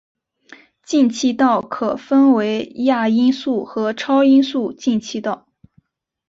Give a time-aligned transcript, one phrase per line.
[0.81, 5.47] 进气道可分为亚音速和超音速进气道。